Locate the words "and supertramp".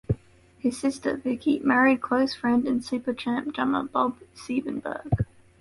2.67-3.53